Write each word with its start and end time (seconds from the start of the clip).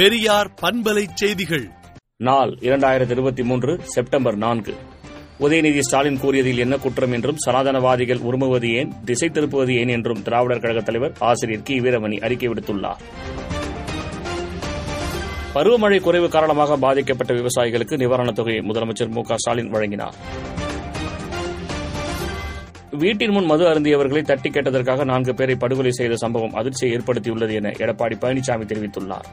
பெரியார் 0.00 0.54
பண்பலை 0.62 1.06
செய்திகள். 1.14 1.70
நாள் 2.16 2.56
இரண்டாயிரத்தி 2.60 3.10
இருபத்தி 3.10 3.42
மூன்று 3.42 3.80
செப்டம்பர் 3.82 4.36
நான்கு. 4.36 4.74
உதயநிதி 5.40 5.78
ஸ்டாலின் 5.78 6.18
கூறியதில் 6.18 6.58
என்ன 6.58 6.76
குற்றம் 6.76 7.12
என்றும் 7.12 7.36
சனாதனவாதிகள் 7.46 8.20
உருமுவது 8.20 8.74
ஏன் 8.74 8.92
திசை 9.04 9.28
திருப்புவது 9.28 9.74
ஏன் 9.76 9.88
என்றும் 9.88 10.22
திராவிடர் 10.22 10.60
கழக 10.60 10.80
தலைவர் 10.80 11.12
ஆசிரியர் 11.18 11.62
கி. 11.62 11.80
வீரமணி 11.80 12.20
அறிக்கை 12.20 12.48
விடுத்துள்ளார். 12.48 12.96
பருவமழை 15.54 16.00
குறைவு 16.00 16.28
காரணமாக 16.28 16.76
பாதிக்கப்பட்ட 16.76 17.34
விவசாயிகளுக்கு 17.34 17.96
நிவாரணத் 17.96 18.32
தொகையை 18.32 18.62
முதலமைச்சர் 18.62 19.10
மு 19.10 19.22
க 19.22 19.36
ஸ்டாலின் 19.36 19.70
வழங்கினார். 19.70 20.14
வீட்டின் 22.90 23.30
முன் 23.30 23.44
மது 23.44 23.64
அருந்தியவர்களை 23.64 24.22
தட்டி 24.22 24.50
கேட்டதற்காக 24.50 25.04
நான்கு 25.04 25.34
பேரை 25.34 25.54
படுகொலை 25.54 25.90
செய்த 25.90 26.16
சம்பவம் 26.16 26.54
அதிர்ச்சியை 26.54 26.96
ஏற்படுத்தியுள்ளது 26.96 27.52
என 27.52 27.68
எடப்பாடி 27.68 28.16
பழனிசாமி 28.20 28.64
தெரிவித்துள்ளார். 28.64 29.28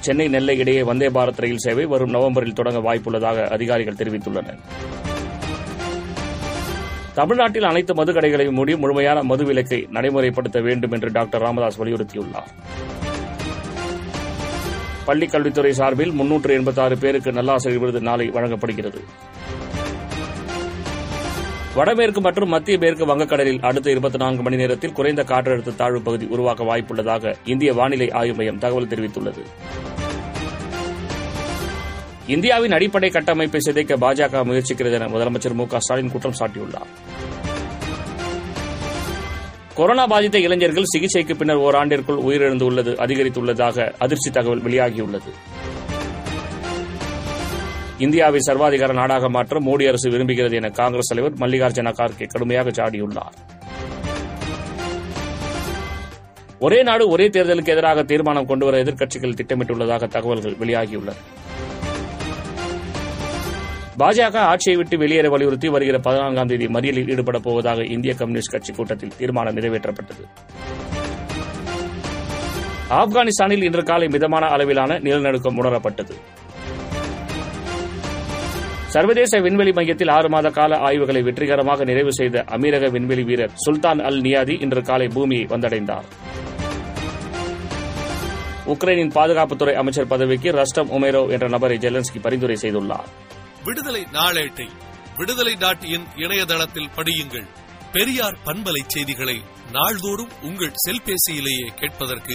சென்னை 0.00 0.28
நெல்லை 0.28 0.58
இடையே 0.58 0.82
வந்தே 0.82 1.08
பாரத் 1.08 1.40
ரயில் 1.40 1.58
சேவை 1.58 1.84
வரும் 1.84 2.10
நவம்பரில் 2.10 2.52
தொடங்க 2.52 2.78
வாய்ப்புள்ளதாக 2.78 3.48
அதிகாரிகள் 3.48 3.94
தெரிவித்துள்ளனர். 3.94 4.58
தமிழ்நாட்டில் 7.14 7.64
அனைத்து 7.64 7.94
மது 7.94 8.12
கடைகளையும் 8.12 8.54
மூடி 8.54 8.76
முழுமையான 8.76 9.22
மது 9.22 9.44
விலக்கை 9.44 9.88
நடைமுறைப்படுத்த 9.92 10.62
வேண்டும் 10.62 10.92
என்று 10.92 11.12
டாக்டர் 11.12 11.40
ராமதாஸ் 11.40 11.80
வலியுறுத்தியுள்ளார். 11.82 12.52
பள்ளிக் 15.04 15.30
கல்வித்துறை 15.30 15.72
சார்பில் 15.72 16.12
முன்னூற்று 16.12 16.54
எண்பத்தாறு 16.54 16.98
பேருக்கு 16.98 17.32
நல்லாசிரியர் 17.32 17.78
விருது 17.78 18.00
நாளை 18.00 18.26
வழங்கப்படுகிறது. 18.26 19.02
வடமேற்கு 21.76 22.20
மற்றும் 22.20 22.48
மத்திய 22.48 22.78
மேற்கு 22.78 23.06
வங்கக்கடலில் 23.06 23.58
அடுத்த 23.60 23.90
இருபத்தி 23.90 24.18
நான்கு 24.18 24.42
மணி 24.42 24.56
நேரத்தில் 24.56 24.92
குறைந்த 24.92 25.22
காற்றழுத்த 25.22 25.74
தாழ்வு 25.74 26.00
பகுதி 26.00 26.26
உருவாக்க 26.26 26.64
வாய்ப்புள்ளதாக 26.64 27.34
இந்திய 27.44 27.72
வானிலை 27.72 28.10
ஆய்வு 28.10 28.36
மையம் 28.36 28.58
தகவல் 28.58 28.86
தெரிவித்துள்ளது. 28.86 29.42
இந்தியாவின் 32.26 32.72
அடிப்படை 32.72 33.10
கட்டமைப்பை 33.10 33.60
சிதைக்க 33.60 33.96
பாஜக 33.96 34.44
முயற்சிக்கிறது 34.44 34.92
என 34.92 35.06
முதலமைச்சர் 35.06 35.54
மு 35.54 35.66
க 35.66 35.80
ஸ்டாலின் 35.80 36.10
குற்றம் 36.10 36.38
சாட்டியுள்ளார். 36.38 36.90
கொரோனா 39.74 40.06
பாதித்த 40.06 40.38
இளைஞர்கள் 40.38 40.90
சிகிச்சைக்கு 40.94 41.36
பின்னர் 41.36 41.58
ஓராண்டிற்குள் 41.58 42.22
உயிரிழந்துள்ளது 42.28 42.94
அதிகரித்துள்ளதாக 43.06 43.92
அதிர்ச்சி 43.98 44.30
தகவல் 44.30 44.62
வெளியாகியுள்ளது. 44.62 45.32
இந்தியாவை 47.98 48.40
சர்வாதிகார 48.46 48.92
நாடாக 48.92 49.28
மாற்ற 49.28 49.60
மோடி 49.60 49.88
அரசு 49.88 50.10
விரும்புகிறது 50.10 50.52
என 50.52 50.70
காங்கிரஸ் 50.70 51.08
தலைவர் 51.08 51.32
மல்லிகார்ஜுன 51.32 51.92
கார்கே 51.92 52.26
கடுமையாக 52.26 52.70
சாடியுள்ளார் 52.70 53.36
ஒரே 56.58 56.82
நாடு 56.82 57.08
ஒரே 57.08 57.28
தேர்தலுக்கு 57.28 57.72
எதிராக 57.74 58.02
தீர்மானம் 58.02 58.46
கொண்டுவர 58.46 58.82
எதிர்க்கட்சிகள் 58.82 59.38
திட்டமிட்டுள்ளதாக 59.40 60.08
தகவல்கள் 60.08 60.52
வெளியாகியுள்ளன. 60.52 61.16
பாஜக 63.98 64.36
ஆட்சியை 64.36 64.78
விட்டு 64.78 64.98
வெளியேற 64.98 65.28
வலியுறுத்தி 65.28 65.68
வருகிற 65.68 65.98
பதினான்காம் 65.98 66.46
தேதி 66.46 66.66
மறியலில் 66.66 67.10
ஈடுபடப் 67.14 67.42
போவதாக 67.42 67.84
இந்திய 67.84 68.14
கம்யூனிஸ்ட் 68.14 68.52
கட்சி 68.52 68.72
கூட்டத்தில் 68.72 69.16
தீர்மானம் 69.18 69.56
நிறைவேற்றப்பட்டது. 69.56 70.24
ஆப்கானிஸ்தானில் 72.90 73.62
இன்று 73.62 73.82
காலை 73.82 74.08
மிதமான 74.08 74.46
அளவிலான 74.46 74.98
நிலநடுக்கம் 74.98 75.62
உணரப்பட்டது. 75.62 76.16
சர்வதேச 78.94 79.40
விண்வெளி 79.40 79.72
மையத்தில் 79.72 80.08
ஆறு 80.08 80.28
மாத 80.28 80.50
கால 80.50 80.76
ஆய்வுகளை 80.86 81.20
வெற்றிகரமாக 81.22 81.84
நிறைவு 81.84 82.12
செய்த 82.12 82.44
அமீரக 82.56 82.90
விண்வெளி 82.90 83.22
வீரர் 83.22 83.54
சுல்தான் 83.64 84.00
அல் 84.08 84.20
நியாதி 84.20 84.54
இன்று 84.64 84.82
காலை 84.82 85.08
பூமியை 85.08 85.46
வந்தடைந்தார். 85.46 86.06
உக்ரைனின் 88.72 89.12
பாதுகாப்புத்துறை 89.16 89.74
அமைச்சர் 89.74 90.10
பதவிக்கு 90.12 90.50
ரஸ்டம் 90.50 90.92
உமேரோ 90.96 91.22
என்ற 91.30 91.48
நபரை 91.48 91.78
ஜெலன்ஸ்கி 91.78 92.20
பரிந்துரை 92.20 92.56
செய்துள்ளார். 92.62 93.08
விடுதலை 93.64 94.02
நாளேட்டை 94.12 94.68
விடுதலை 95.18 95.54
டாட் 95.58 95.84
இன் 95.84 96.06
இணையதளத்தில் 96.16 96.92
படியுங்கள். 96.96 97.46
பெரியார் 97.92 98.38
பண்பலை 98.44 98.82
செய்திகளை 98.86 99.36
நாள்தோறும் 99.72 100.32
உங்கள் 100.42 100.74
செல்பேசியிலேயே 100.84 101.68
கேட்பதற்கு 101.80 102.34